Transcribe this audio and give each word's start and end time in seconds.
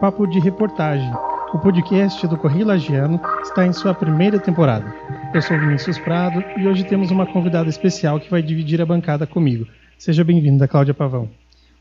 Papo 0.00 0.28
de 0.28 0.38
Reportagem. 0.38 1.10
O 1.52 1.58
podcast 1.58 2.24
do 2.28 2.36
Correio 2.36 2.64
Lagiano 2.64 3.20
está 3.42 3.66
em 3.66 3.72
sua 3.72 3.92
primeira 3.92 4.38
temporada. 4.38 4.94
Eu 5.34 5.42
sou 5.42 5.58
Vinícius 5.58 5.98
Prado 5.98 6.40
e 6.56 6.68
hoje 6.68 6.84
temos 6.84 7.10
uma 7.10 7.26
convidada 7.26 7.68
especial 7.68 8.20
que 8.20 8.30
vai 8.30 8.40
dividir 8.40 8.80
a 8.80 8.86
bancada 8.86 9.26
comigo. 9.26 9.66
Seja 9.98 10.22
bem-vinda, 10.22 10.68
Cláudia 10.68 10.94
Pavão. 10.94 11.28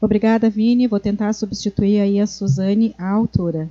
Obrigada, 0.01 0.49
Vini. 0.49 0.87
Vou 0.87 0.99
tentar 0.99 1.31
substituir 1.33 2.01
aí 2.01 2.19
a 2.19 2.25
Suzane, 2.25 2.95
a 2.97 3.07
autora. 3.07 3.69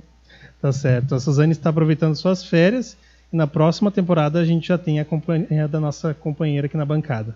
Tá 0.61 0.71
certo. 0.71 1.13
A 1.15 1.19
Suzane 1.19 1.51
está 1.51 1.69
aproveitando 1.69 2.15
suas 2.15 2.45
férias 2.45 2.95
e 3.33 3.35
na 3.35 3.47
próxima 3.47 3.91
temporada 3.91 4.39
a 4.39 4.45
gente 4.45 4.69
já 4.69 4.77
tem 4.77 5.01
a 5.01 5.05
companhia 5.05 5.67
da 5.67 5.81
nossa 5.81 6.13
companheira 6.13 6.67
aqui 6.67 6.77
na 6.77 6.85
bancada. 6.85 7.35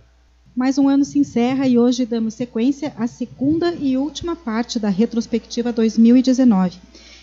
Mais 0.54 0.78
um 0.78 0.90
ano 0.90 1.06
se 1.06 1.18
encerra 1.18 1.66
e 1.66 1.80
hoje 1.80 2.06
damos 2.06 2.34
sequência 2.34 2.94
à 2.98 3.08
segunda 3.08 3.74
e 3.74 3.96
última 3.96 4.36
parte 4.36 4.80
da 4.80 4.90
retrospectiva 4.90 5.72
2019. 5.72 6.78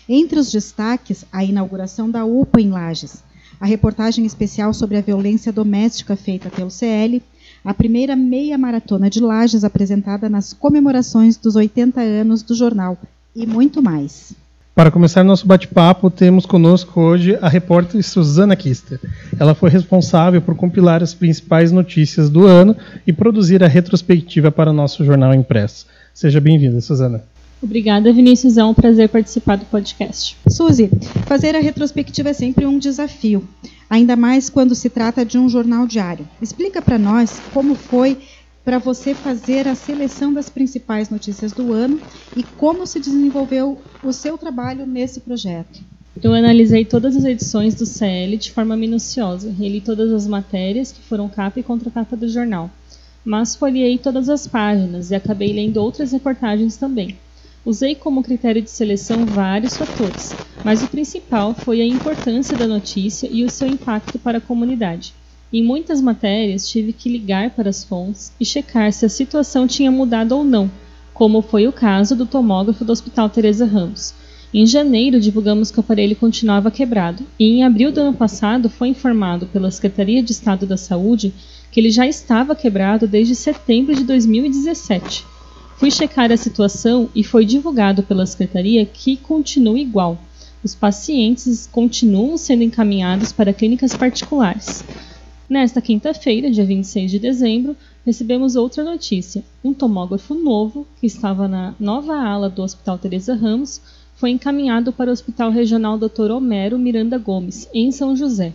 Entre 0.07 0.39
os 0.39 0.51
destaques, 0.51 1.23
a 1.31 1.43
inauguração 1.43 2.09
da 2.09 2.25
UPA 2.25 2.59
em 2.59 2.71
Lages, 2.71 3.23
a 3.59 3.67
reportagem 3.67 4.25
especial 4.25 4.73
sobre 4.73 4.97
a 4.97 5.01
violência 5.01 5.53
doméstica 5.53 6.15
feita 6.15 6.49
pelo 6.49 6.71
CL, 6.71 7.21
a 7.63 7.71
primeira 7.71 8.15
meia 8.15 8.57
maratona 8.57 9.11
de 9.11 9.19
Lages 9.19 9.63
apresentada 9.63 10.27
nas 10.27 10.51
comemorações 10.51 11.37
dos 11.37 11.55
80 11.55 12.01
anos 12.01 12.41
do 12.41 12.55
jornal 12.55 12.97
e 13.35 13.45
muito 13.45 13.79
mais. 13.79 14.33
Para 14.79 14.91
começar 14.91 15.25
nosso 15.25 15.45
bate-papo, 15.45 16.09
temos 16.09 16.45
conosco 16.45 17.01
hoje 17.01 17.37
a 17.41 17.49
repórter 17.49 18.01
Suzana 18.01 18.55
Kister. 18.55 18.97
Ela 19.37 19.53
foi 19.53 19.69
responsável 19.69 20.41
por 20.41 20.55
compilar 20.55 21.03
as 21.03 21.13
principais 21.13 21.69
notícias 21.69 22.29
do 22.29 22.47
ano 22.47 22.73
e 23.05 23.11
produzir 23.11 23.61
a 23.61 23.67
retrospectiva 23.67 24.49
para 24.49 24.69
o 24.69 24.73
nosso 24.73 25.03
jornal 25.03 25.33
impresso. 25.33 25.85
Seja 26.13 26.39
bem-vinda, 26.39 26.79
Suzana. 26.79 27.21
Obrigada, 27.61 28.13
Vinícius. 28.13 28.57
É 28.57 28.63
um 28.63 28.73
prazer 28.73 29.09
participar 29.09 29.57
do 29.57 29.65
podcast. 29.65 30.37
Suzy, 30.47 30.89
fazer 31.25 31.57
a 31.57 31.59
retrospectiva 31.59 32.29
é 32.29 32.33
sempre 32.33 32.65
um 32.65 32.79
desafio, 32.79 33.43
ainda 33.89 34.15
mais 34.15 34.49
quando 34.49 34.73
se 34.75 34.89
trata 34.89 35.25
de 35.25 35.37
um 35.37 35.49
jornal 35.49 35.85
diário. 35.85 36.25
Explica 36.41 36.81
para 36.81 36.97
nós 36.97 37.37
como 37.53 37.75
foi 37.75 38.17
para 38.63 38.77
você 38.77 39.15
fazer 39.15 39.67
a 39.67 39.75
seleção 39.75 40.33
das 40.33 40.49
principais 40.49 41.09
notícias 41.09 41.51
do 41.51 41.73
ano 41.73 41.99
e 42.35 42.43
como 42.43 42.85
se 42.85 42.99
desenvolveu 42.99 43.77
o 44.03 44.11
seu 44.11 44.37
trabalho 44.37 44.85
nesse 44.85 45.19
projeto. 45.21 45.81
Eu 46.21 46.33
analisei 46.33 46.83
todas 46.83 47.15
as 47.15 47.23
edições 47.23 47.75
do 47.75 47.85
CL 47.85 48.35
de 48.35 48.51
forma 48.51 48.75
minuciosa, 48.75 49.53
li 49.57 49.79
todas 49.79 50.11
as 50.11 50.27
matérias 50.27 50.91
que 50.91 51.01
foram 51.01 51.29
capa 51.29 51.59
e 51.59 51.63
contracapa 51.63 52.17
do 52.17 52.27
jornal, 52.27 52.69
mas 53.23 53.55
folhei 53.55 53.97
todas 53.97 54.27
as 54.27 54.45
páginas 54.45 55.11
e 55.11 55.15
acabei 55.15 55.53
lendo 55.53 55.77
outras 55.77 56.11
reportagens 56.11 56.75
também. 56.75 57.17
Usei 57.65 57.95
como 57.95 58.23
critério 58.23 58.61
de 58.61 58.69
seleção 58.69 59.25
vários 59.25 59.77
fatores, 59.77 60.33
mas 60.63 60.81
o 60.83 60.87
principal 60.87 61.53
foi 61.53 61.81
a 61.81 61.85
importância 61.85 62.57
da 62.57 62.67
notícia 62.67 63.29
e 63.31 63.43
o 63.43 63.49
seu 63.49 63.67
impacto 63.67 64.17
para 64.17 64.39
a 64.39 64.41
comunidade. 64.41 65.13
Em 65.51 65.63
muitas 65.63 65.99
matérias, 65.99 66.69
tive 66.69 66.93
que 66.93 67.09
ligar 67.09 67.49
para 67.49 67.71
as 67.71 67.83
fontes 67.83 68.31
e 68.39 68.45
checar 68.45 68.93
se 68.93 69.03
a 69.03 69.09
situação 69.09 69.65
tinha 69.65 69.91
mudado 69.91 70.37
ou 70.37 70.43
não, 70.43 70.69
como 71.11 71.41
foi 71.41 71.67
o 71.67 71.73
caso 71.73 72.15
do 72.15 72.27
tomógrafo 72.27 72.85
do 72.85 72.91
Hospital 72.91 73.29
Teresa 73.29 73.65
Ramos. 73.65 74.13
Em 74.53 74.63
janeiro, 74.65 75.19
divulgamos 75.19 75.71
que 75.71 75.77
o 75.77 75.81
aparelho 75.81 76.15
continuava 76.15 76.69
quebrado, 76.69 77.25
e 77.39 77.45
em 77.45 77.63
abril 77.63 77.91
do 77.91 77.99
ano 77.99 78.13
passado 78.13 78.69
foi 78.69 78.89
informado 78.89 79.47
pela 79.47 79.71
Secretaria 79.71 80.21
de 80.21 80.31
Estado 80.31 80.67
da 80.67 80.77
Saúde 80.77 81.33
que 81.71 81.79
ele 81.79 81.89
já 81.89 82.05
estava 82.05 82.55
quebrado 82.55 83.07
desde 83.07 83.33
setembro 83.33 83.95
de 83.95 84.03
2017. 84.03 85.25
Fui 85.77 85.89
checar 85.89 86.31
a 86.31 86.37
situação 86.37 87.09
e 87.15 87.23
foi 87.23 87.43
divulgado 87.43 88.03
pela 88.03 88.25
Secretaria 88.25 88.85
que 88.85 89.17
continua 89.17 89.79
igual. 89.79 90.19
Os 90.63 90.75
pacientes 90.75 91.67
continuam 91.71 92.37
sendo 92.37 92.63
encaminhados 92.63 93.31
para 93.31 93.53
clínicas 93.53 93.95
particulares. 93.95 94.83
Nesta 95.49 95.81
quinta-feira, 95.81 96.51
dia 96.51 96.63
26 96.63 97.09
de 97.09 97.17
dezembro, 97.17 97.75
recebemos 98.05 98.55
outra 98.55 98.83
notícia. 98.83 99.43
Um 99.63 99.73
tomógrafo 99.73 100.35
novo, 100.35 100.85
que 101.01 101.07
estava 101.07 101.47
na 101.47 101.73
nova 101.79 102.15
ala 102.15 102.47
do 102.47 102.61
Hospital 102.61 102.99
Teresa 102.99 103.33
Ramos, 103.33 103.81
foi 104.15 104.29
encaminhado 104.29 104.93
para 104.93 105.09
o 105.09 105.13
Hospital 105.13 105.49
Regional 105.49 105.97
Dr. 105.97 106.29
Homero 106.29 106.77
Miranda 106.77 107.17
Gomes, 107.17 107.67
em 107.73 107.91
São 107.91 108.15
José. 108.15 108.53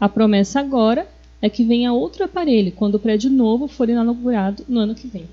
A 0.00 0.08
promessa 0.08 0.60
agora 0.60 1.06
é 1.42 1.50
que 1.50 1.62
venha 1.62 1.92
outro 1.92 2.24
aparelho 2.24 2.72
quando 2.72 2.94
o 2.94 2.98
prédio 2.98 3.28
novo 3.28 3.68
for 3.68 3.90
inaugurado 3.90 4.64
no 4.66 4.80
ano 4.80 4.94
que 4.94 5.08
vem. 5.08 5.26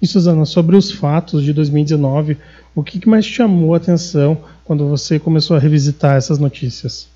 E 0.00 0.06
Suzana, 0.06 0.44
sobre 0.44 0.76
os 0.76 0.92
fatos 0.92 1.42
de 1.42 1.52
2019, 1.52 2.36
o 2.72 2.84
que 2.84 3.08
mais 3.08 3.26
chamou 3.26 3.74
a 3.74 3.78
atenção 3.78 4.38
quando 4.64 4.86
você 4.86 5.18
começou 5.18 5.56
a 5.56 5.60
revisitar 5.60 6.16
essas 6.16 6.38
notícias? 6.38 7.10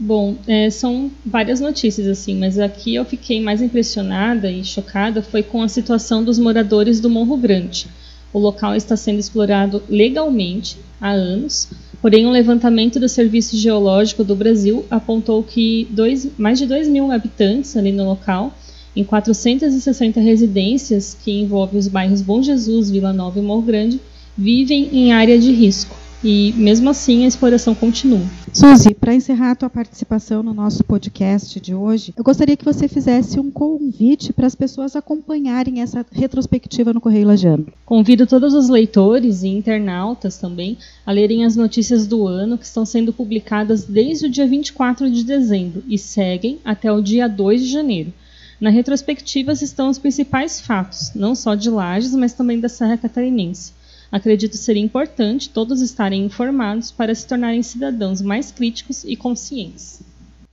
Bom, 0.00 0.36
é, 0.46 0.70
são 0.70 1.10
várias 1.26 1.58
notícias 1.58 2.06
assim, 2.06 2.38
mas 2.38 2.56
aqui 2.56 2.94
eu 2.94 3.04
fiquei 3.04 3.40
mais 3.40 3.60
impressionada 3.60 4.48
e 4.48 4.64
chocada 4.64 5.22
foi 5.22 5.42
com 5.42 5.60
a 5.60 5.66
situação 5.66 6.22
dos 6.22 6.38
moradores 6.38 7.00
do 7.00 7.10
Morro 7.10 7.36
Grande. 7.36 7.88
O 8.32 8.38
local 8.38 8.76
está 8.76 8.96
sendo 8.96 9.18
explorado 9.18 9.82
legalmente 9.88 10.76
há 11.00 11.10
anos, 11.10 11.68
porém 12.00 12.28
um 12.28 12.30
levantamento 12.30 13.00
do 13.00 13.08
Serviço 13.08 13.56
Geológico 13.56 14.22
do 14.22 14.36
Brasil 14.36 14.86
apontou 14.88 15.42
que 15.42 15.88
dois, 15.90 16.28
mais 16.38 16.60
de 16.60 16.66
2 16.66 16.86
mil 16.86 17.10
habitantes 17.10 17.76
ali 17.76 17.90
no 17.90 18.04
local, 18.04 18.56
em 18.94 19.02
460 19.02 20.20
residências 20.20 21.16
que 21.24 21.32
envolvem 21.32 21.76
os 21.76 21.88
bairros 21.88 22.22
Bom 22.22 22.40
Jesus, 22.40 22.88
Vila 22.88 23.12
Nova 23.12 23.40
e 23.40 23.42
Morro 23.42 23.62
Grande, 23.62 24.00
vivem 24.36 24.90
em 24.92 25.12
área 25.12 25.36
de 25.36 25.50
risco 25.50 25.96
e 26.22 26.52
mesmo 26.56 26.90
assim 26.90 27.24
a 27.24 27.28
exploração 27.28 27.74
continua. 27.74 28.22
Suzy, 28.52 28.94
para 28.94 29.14
encerrar 29.14 29.52
a 29.52 29.54
tua 29.54 29.70
participação 29.70 30.42
no 30.42 30.52
nosso 30.52 30.82
podcast 30.82 31.60
de 31.60 31.74
hoje, 31.74 32.12
eu 32.16 32.24
gostaria 32.24 32.56
que 32.56 32.64
você 32.64 32.88
fizesse 32.88 33.38
um 33.38 33.50
convite 33.50 34.32
para 34.32 34.46
as 34.46 34.54
pessoas 34.54 34.96
acompanharem 34.96 35.80
essa 35.80 36.04
retrospectiva 36.10 36.92
no 36.92 37.00
Correio 37.00 37.26
Lajano. 37.26 37.66
Convido 37.84 38.26
todos 38.26 38.54
os 38.54 38.68
leitores 38.68 39.42
e 39.42 39.48
internautas 39.48 40.38
também 40.38 40.76
a 41.06 41.12
lerem 41.12 41.44
as 41.44 41.54
notícias 41.54 42.06
do 42.06 42.26
ano 42.26 42.58
que 42.58 42.64
estão 42.64 42.84
sendo 42.84 43.12
publicadas 43.12 43.84
desde 43.84 44.26
o 44.26 44.30
dia 44.30 44.46
24 44.46 45.10
de 45.10 45.22
dezembro 45.22 45.84
e 45.88 45.96
seguem 45.96 46.58
até 46.64 46.92
o 46.92 47.00
dia 47.00 47.28
2 47.28 47.62
de 47.62 47.70
janeiro. 47.70 48.12
Na 48.60 48.70
retrospectiva 48.70 49.52
estão 49.52 49.88
os 49.88 49.98
principais 49.98 50.60
fatos, 50.60 51.12
não 51.14 51.36
só 51.36 51.54
de 51.54 51.70
Lages, 51.70 52.12
mas 52.14 52.32
também 52.32 52.58
da 52.58 52.68
Serra 52.68 52.96
Catarinense 52.96 53.77
acredito 54.10 54.56
ser 54.56 54.76
importante 54.76 55.50
todos 55.50 55.80
estarem 55.80 56.24
informados 56.24 56.90
para 56.90 57.14
se 57.14 57.26
tornarem 57.26 57.62
cidadãos 57.62 58.22
mais 58.22 58.50
críticos 58.50 59.04
e 59.04 59.14
conscientes. 59.16 60.02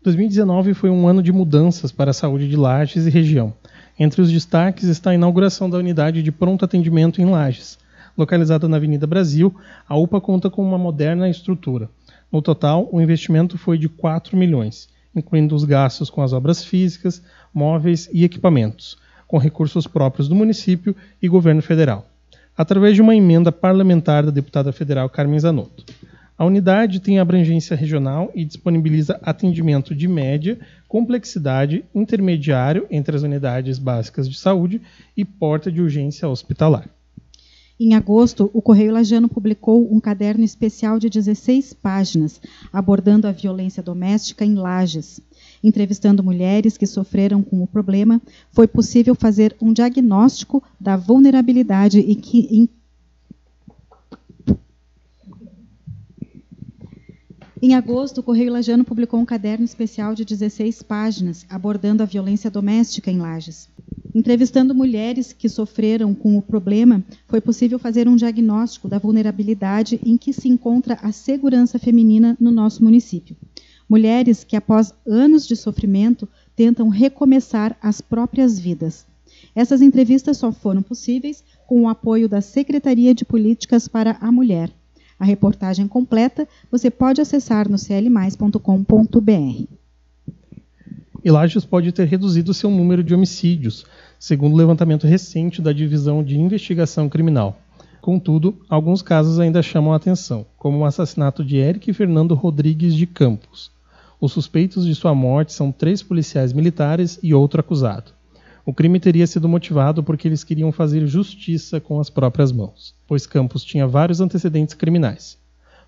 2019 0.04 0.74
foi 0.74 0.90
um 0.90 1.08
ano 1.08 1.24
de 1.24 1.32
mudanças 1.32 1.92
para 1.92 2.12
a 2.12 2.14
saúde 2.14 2.48
de 2.48 2.56
Lages 2.56 3.08
e 3.08 3.10
região. 3.10 3.54
Entre 3.98 4.22
os 4.22 4.32
destaques 4.32 4.84
está 4.84 5.12
a 5.12 5.16
inauguração 5.16 5.70
da 5.70 5.78
unidade 5.78 6.22
de 6.22 6.32
pronto 6.32 6.66
atendimento 6.66 7.22
em 7.22 7.26
Lages. 7.26 7.80
Localizada 8.18 8.68
na 8.68 8.78
Avenida 8.78 9.08
Brasil, 9.08 9.56
a 9.88 9.98
UPA 9.98 10.22
conta 10.22 10.50
com 10.50 10.62
uma 10.62 10.78
moderna 10.78 11.30
estrutura. 11.30 11.90
No 12.32 12.42
total, 12.42 12.88
o 12.92 13.02
investimento 13.02 13.58
foi 13.58 13.78
de 13.78 13.90
4 13.90 14.38
milhões, 14.38 14.90
incluindo 15.16 15.56
os 15.56 15.64
gastos 15.64 16.10
com 16.10 16.22
as 16.22 16.34
obras 16.34 16.64
físicas, 16.64 17.22
móveis 17.54 18.10
e 18.14 18.24
equipamentos, 18.24 18.98
com 19.28 19.38
recursos 19.38 19.88
próprios 19.88 20.28
do 20.28 20.36
município 20.36 20.96
e 21.22 21.28
governo 21.28 21.62
federal 21.62 22.06
através 22.58 22.96
de 22.96 23.02
uma 23.02 23.16
emenda 23.16 23.52
parlamentar 23.52 24.26
da 24.26 24.32
deputada 24.32 24.72
federal 24.72 25.10
Carmen 25.10 25.40
Zanotto. 25.40 25.84
A 26.38 26.46
unidade 26.46 27.00
tem 27.00 27.18
abrangência 27.18 27.78
regional 27.78 28.30
e 28.36 28.44
disponibiliza 28.44 29.20
atendimento 29.24 29.96
de 29.96 30.08
média, 30.08 30.60
complexidade, 30.88 31.86
intermediário 31.96 32.86
entre 32.92 33.16
as 33.16 33.24
unidades 33.24 33.80
básicas 33.80 34.30
de 34.30 34.38
saúde 34.38 34.82
e 35.16 35.24
porta 35.24 35.72
de 35.72 35.82
urgência 35.82 36.28
hospitalar. 36.28 36.90
Em 37.78 37.94
agosto, 37.94 38.50
o 38.54 38.62
Correio 38.62 38.94
Lajano 38.94 39.28
publicou 39.28 39.94
um 39.94 40.00
caderno 40.00 40.46
especial 40.46 40.98
de 40.98 41.10
16 41.10 41.74
páginas 41.74 42.40
abordando 42.72 43.28
a 43.28 43.34
violência 43.34 43.84
doméstica 43.84 44.46
em 44.46 44.56
Lages. 44.56 45.20
Entrevistando 45.66 46.24
mulheres 46.24 46.78
que 46.78 46.86
sofreram 46.86 47.42
com 47.42 47.64
o 47.64 47.66
problema, 47.66 48.22
foi 48.52 48.68
possível 48.68 49.16
fazer 49.16 49.56
um 49.60 49.74
diagnóstico 49.74 50.62
da 50.80 50.96
vulnerabilidade 50.96 51.98
e 51.98 52.14
que, 52.14 52.48
em, 52.52 52.70
Em 57.60 57.74
agosto, 57.74 58.20
o 58.20 58.24
Correio 58.24 58.54
Lajano 58.54 58.86
publicou 58.86 59.20
um 59.20 59.26
caderno 59.26 59.66
especial 59.66 60.14
de 60.14 60.24
16 60.24 60.84
páginas 60.84 61.48
abordando 61.50 62.04
a 62.04 62.06
violência 62.06 62.52
doméstica 62.52 63.10
em 63.10 63.18
Lages. 63.18 63.68
Entrevistando 64.14 64.76
mulheres 64.76 65.34
que 65.34 65.50
sofreram 65.50 66.14
com 66.14 66.38
o 66.38 66.44
problema, 66.44 67.04
foi 67.28 67.42
possível 67.42 67.80
fazer 67.80 68.08
um 68.08 68.16
diagnóstico 68.16 68.88
da 68.88 69.00
vulnerabilidade 69.00 70.00
em 70.06 70.16
que 70.16 70.32
se 70.32 70.48
encontra 70.48 71.00
a 71.02 71.12
segurança 71.12 71.80
feminina 71.80 72.38
no 72.40 72.52
nosso 72.52 72.84
município. 72.84 73.36
Mulheres 73.88 74.44
que, 74.44 74.56
após 74.56 74.94
anos 75.06 75.48
de 75.48 75.56
sofrimento, 75.56 76.28
tentam 76.56 76.90
recomeçar 76.90 77.78
as 77.82 78.02
próprias 78.02 78.58
vidas. 78.60 79.06
Essas 79.56 79.82
entrevistas 79.82 80.38
só 80.38 80.52
foram 80.52 80.82
possíveis 80.82 81.44
com 81.68 81.84
o 81.84 81.88
apoio 81.88 82.28
da 82.28 82.42
Secretaria 82.42 83.14
de 83.14 83.24
Políticas 83.24 83.88
para 83.88 84.18
a 84.20 84.32
Mulher. 84.32 84.72
A 85.20 85.26
reportagem 85.26 85.88
completa 85.88 86.48
você 86.72 86.90
pode 86.90 87.22
acessar 87.22 87.70
no 87.70 87.78
clmais.com.br. 87.78 89.64
E 91.24 91.32
Lages 91.32 91.66
pode 91.66 91.92
ter 91.92 92.06
reduzido 92.06 92.54
seu 92.54 92.70
número 92.70 93.04
de 93.04 93.14
homicídios, 93.14 93.86
segundo 94.20 94.54
o 94.54 94.58
levantamento 94.58 95.08
recente 95.08 95.62
da 95.62 95.72
Divisão 95.72 96.24
de 96.24 96.38
Investigação 96.38 97.10
Criminal. 97.10 97.60
Contudo, 98.02 98.56
alguns 98.70 99.02
casos 99.02 99.40
ainda 99.40 99.64
chamam 99.64 99.94
a 99.94 99.96
atenção, 99.96 100.46
como 100.58 100.80
o 100.80 100.86
assassinato 100.86 101.44
de 101.44 101.58
Eric 101.58 101.92
Fernando 101.94 102.36
Rodrigues 102.36 102.94
de 102.94 103.08
Campos. 103.08 103.75
Os 104.20 104.32
suspeitos 104.32 104.86
de 104.86 104.96
sua 104.96 105.14
morte 105.14 105.54
são 105.54 105.72
três 105.72 106.02
policiais 106.02 106.54
militares 106.54 107.20
e 107.22 107.34
outro 107.34 107.60
acusado. 107.60 108.12
O 108.66 108.74
crime 108.74 109.00
teria 109.00 109.28
sido 109.28 109.48
motivado 109.48 110.04
porque 110.04 110.28
eles 110.28 110.44
queriam 110.44 110.72
fazer 110.72 111.06
justiça 111.06 111.80
com 111.80 112.00
as 112.00 112.10
próprias 112.10 112.52
mãos, 112.52 112.96
pois 113.06 113.28
Campos 113.28 113.64
tinha 113.64 113.86
vários 113.86 114.20
antecedentes 114.22 114.74
criminais. 114.74 115.38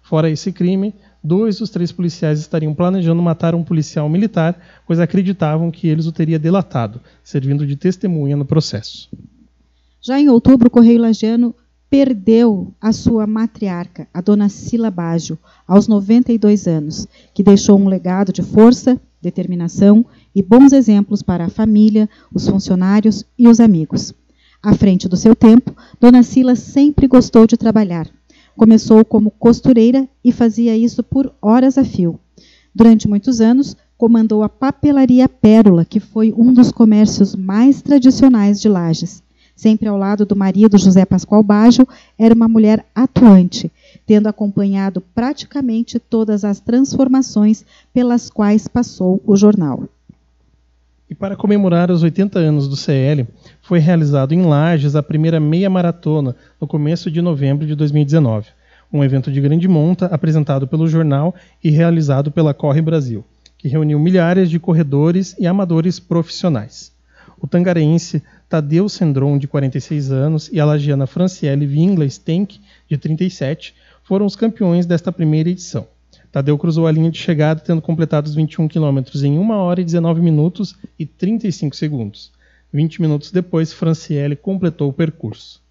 Fora 0.02 0.30
esse 0.30 0.52
crime, 0.52 0.94
dois 1.24 1.58
dos 1.58 1.70
três 1.70 1.92
policiais 1.92 2.40
estariam 2.40 2.74
planejando 2.74 3.22
matar 3.22 3.56
um 3.56 3.64
policial 3.64 4.08
militar, 4.08 4.58
pois 4.86 5.00
acreditavam 5.00 5.72
que 5.72 5.88
eles 5.88 6.06
o 6.06 6.12
teria 6.12 6.38
delatado, 6.38 7.02
servindo 7.24 7.66
de 7.66 7.76
testemunha 7.76 8.38
no 8.38 8.46
processo. 8.46 9.10
Já 10.00 10.20
em 10.20 10.30
outubro, 10.30 10.68
o 10.68 10.72
Correio 10.72 11.02
Lagiano 11.02 11.54
perdeu 11.90 12.74
a 12.82 12.92
sua 12.92 13.26
matriarca, 13.26 14.08
a 14.14 14.20
dona 14.20 14.50
Sila 14.50 14.92
Baggio, 14.92 15.38
aos 15.66 15.88
92 15.88 16.68
anos, 16.68 17.08
que 17.34 17.44
deixou 17.44 17.80
um 17.80 17.88
legado 17.88 18.34
de 18.34 18.44
força, 18.44 19.00
determinação 19.22 20.06
e 20.36 20.44
bons 20.44 20.74
exemplos 20.74 21.24
para 21.24 21.46
a 21.46 21.50
família, 21.50 22.10
os 22.34 22.48
funcionários 22.48 23.26
e 23.38 23.48
os 23.48 23.60
amigos. 23.60 24.14
À 24.62 24.74
frente 24.74 25.08
do 25.08 25.16
seu 25.16 25.36
tempo, 25.36 25.76
dona 26.00 26.24
Sila 26.24 26.56
sempre 26.56 27.08
gostou 27.08 27.48
de 27.48 27.56
trabalhar. 27.56 28.08
Começou 28.56 29.06
como 29.06 29.32
costureira 29.32 30.08
e 30.24 30.32
fazia 30.32 30.76
isso 30.76 31.04
por 31.04 31.34
horas 31.42 31.78
a 31.78 31.86
fio. 31.86 32.20
Durante 32.76 33.08
muitos 33.08 33.40
anos, 33.40 33.78
comandou 33.98 34.44
a 34.44 34.50
papelaria 34.50 35.30
Pérola, 35.30 35.86
que 35.86 36.00
foi 36.00 36.34
um 36.36 36.54
dos 36.54 36.72
comércios 36.72 37.36
mais 37.36 37.82
tradicionais 37.82 38.60
de 38.60 38.68
Lages 38.68 39.24
sempre 39.58 39.90
ao 39.90 39.98
lado 39.98 40.24
do 40.24 40.36
marido 40.36 40.78
José 40.78 41.04
Pascoal 41.04 41.42
Baggio, 41.42 41.88
era 42.18 42.34
uma 42.34 42.48
mulher 42.48 42.86
atuante, 42.94 43.72
tendo 44.06 44.28
acompanhado 44.28 45.02
praticamente 45.14 46.00
todas 46.00 46.46
as 46.46 46.60
transformações 46.60 47.66
pelas 47.92 48.30
quais 48.30 48.68
passou 48.68 49.20
o 49.26 49.36
jornal. 49.36 49.84
E 51.10 51.16
para 51.16 51.36
comemorar 51.36 51.90
os 51.90 52.04
80 52.04 52.38
anos 52.38 52.68
do 52.68 52.76
CL, 52.76 53.26
foi 53.62 53.80
realizado 53.80 54.34
em 54.34 54.44
Lages 54.44 54.96
a 54.96 55.02
primeira 55.02 55.40
meia 55.40 55.70
maratona 55.70 56.36
no 56.62 56.68
começo 56.68 57.10
de 57.10 57.22
novembro 57.22 57.66
de 57.66 57.74
2019, 57.76 58.50
um 58.94 59.04
evento 59.04 59.32
de 59.32 59.42
grande 59.42 59.68
monta 59.68 60.06
apresentado 60.08 60.68
pelo 60.68 60.88
jornal 60.88 61.34
e 61.64 61.72
realizado 61.72 62.30
pela 62.30 62.54
Corre 62.54 62.82
Brasil, 62.82 63.26
que 63.58 63.68
reuniu 63.68 63.98
milhares 63.98 64.50
de 64.50 64.60
corredores 64.60 65.36
e 65.40 65.48
amadores 65.48 66.00
profissionais. 66.00 66.92
O 67.40 67.48
tangarense 67.48 68.24
Tadeu 68.50 68.90
Sendron, 68.90 69.38
de 69.38 69.48
46 69.48 70.12
anos, 70.12 70.50
e 70.52 70.60
a 70.60 70.66
lagiana 70.66 71.06
Franciele 71.06 71.66
Vingla 71.66 72.10
Stenck, 72.10 72.60
de 72.90 72.98
37, 72.98 73.76
foram 74.04 74.26
os 74.26 74.36
campeões 74.36 74.86
desta 74.86 75.12
primeira 75.12 75.50
edição. 75.50 75.88
Tadeu 76.32 76.58
cruzou 76.58 76.88
a 76.88 76.92
linha 76.92 77.12
de 77.12 77.18
chegada 77.18 77.60
tendo 77.60 77.82
completado 77.82 78.28
os 78.28 78.36
21 78.36 78.68
quilômetros 78.68 79.24
em 79.24 79.38
1 79.38 79.50
hora 79.52 79.82
e 79.82 79.84
19 79.84 80.22
minutos 80.22 80.76
e 80.98 81.06
35 81.06 81.76
segundos. 81.76 82.32
20 82.74 83.02
minutos 83.02 83.32
depois, 83.32 83.72
Franciele 83.72 84.36
completou 84.36 84.90
o 84.90 84.94
percurso. 84.94 85.62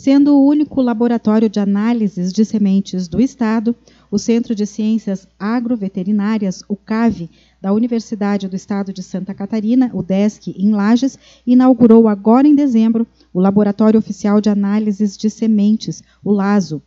Sendo 0.00 0.36
o 0.36 0.46
único 0.46 0.80
laboratório 0.80 1.48
de 1.48 1.58
análises 1.58 2.32
de 2.32 2.44
sementes 2.44 3.08
do 3.08 3.20
Estado, 3.20 3.74
o 4.12 4.16
Centro 4.16 4.54
de 4.54 4.64
Ciências 4.64 5.26
Agroveterinárias, 5.36 6.62
o 6.68 6.76
CAV, 6.76 7.28
da 7.60 7.72
Universidade 7.72 8.46
do 8.46 8.54
Estado 8.54 8.92
de 8.92 9.02
Santa 9.02 9.34
Catarina, 9.34 9.90
o 9.92 10.00
DESC, 10.00 10.54
em 10.56 10.70
Lages, 10.70 11.18
inaugurou 11.44 12.06
agora 12.06 12.46
em 12.46 12.54
dezembro 12.54 13.08
o 13.34 13.40
Laboratório 13.40 13.98
Oficial 13.98 14.40
de 14.40 14.48
Análises 14.48 15.16
de 15.16 15.28
Sementes, 15.28 16.00
o 16.22 16.30
LASO. 16.30 16.80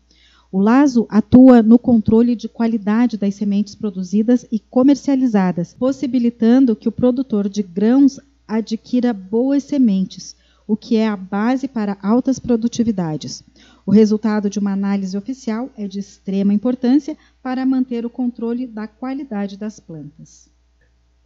O 0.49 0.61
LASO 0.61 1.05
atua 1.09 1.61
no 1.61 1.77
controle 1.77 2.33
de 2.33 2.47
qualidade 2.47 3.17
das 3.17 3.35
sementes 3.35 3.75
produzidas 3.75 4.45
e 4.49 4.57
comercializadas, 4.57 5.75
possibilitando 5.77 6.77
que 6.77 6.87
o 6.87 6.93
produtor 6.93 7.49
de 7.49 7.61
grãos 7.61 8.21
adquira 8.47 9.11
boas 9.11 9.65
sementes, 9.65 10.33
o 10.71 10.77
que 10.77 10.95
é 10.95 11.05
a 11.05 11.17
base 11.17 11.67
para 11.67 11.97
altas 12.01 12.39
produtividades. 12.39 13.43
O 13.85 13.91
resultado 13.91 14.49
de 14.49 14.57
uma 14.57 14.71
análise 14.71 15.17
oficial 15.17 15.69
é 15.77 15.85
de 15.85 15.99
extrema 15.99 16.53
importância 16.53 17.17
para 17.43 17.65
manter 17.65 18.05
o 18.05 18.09
controle 18.09 18.65
da 18.65 18.87
qualidade 18.87 19.57
das 19.57 19.81
plantas. 19.81 20.49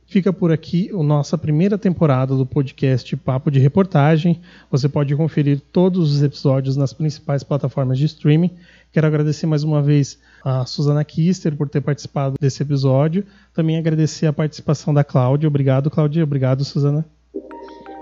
Fica 0.07 0.33
por 0.33 0.51
aqui 0.51 0.89
a 0.91 1.03
nossa 1.03 1.37
primeira 1.37 1.77
temporada 1.77 2.35
do 2.35 2.43
podcast 2.43 3.15
Papo 3.17 3.51
de 3.51 3.59
Reportagem. 3.59 4.41
Você 4.71 4.89
pode 4.89 5.15
conferir 5.15 5.61
todos 5.71 6.11
os 6.15 6.23
episódios 6.23 6.75
nas 6.75 6.91
principais 6.91 7.43
plataformas 7.43 7.99
de 7.99 8.05
streaming. 8.05 8.49
Quero 8.91 9.05
agradecer 9.05 9.45
mais 9.45 9.63
uma 9.63 9.79
vez 9.79 10.17
a 10.43 10.65
Susana 10.65 11.05
Kister 11.05 11.55
por 11.55 11.69
ter 11.69 11.81
participado 11.81 12.33
desse 12.41 12.63
episódio. 12.63 13.23
Também 13.53 13.77
agradecer 13.77 14.25
a 14.25 14.33
participação 14.33 14.91
da 14.91 15.03
Cláudia. 15.03 15.47
Obrigado, 15.47 15.91
Cláudia. 15.91 16.23
Obrigado, 16.23 16.65
Susana. 16.65 17.05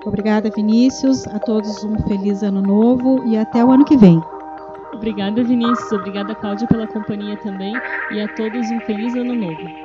Obrigada, 0.05 0.49
Vinícius. 0.49 1.25
A 1.27 1.39
todos 1.39 1.83
um 1.83 1.97
feliz 2.07 2.43
ano 2.43 2.61
novo 2.61 3.23
e 3.25 3.37
até 3.37 3.63
o 3.63 3.71
ano 3.71 3.85
que 3.85 3.97
vem. 3.97 4.21
Obrigada, 4.93 5.43
Vinícius. 5.43 5.91
Obrigada, 5.91 6.35
Cláudia, 6.35 6.67
pela 6.67 6.87
companhia 6.87 7.37
também. 7.37 7.73
E 8.11 8.21
a 8.21 8.27
todos 8.35 8.69
um 8.71 8.79
feliz 8.81 9.13
ano 9.15 9.33
novo. 9.33 9.82